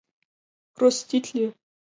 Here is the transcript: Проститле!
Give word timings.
Проститле! 0.75 1.47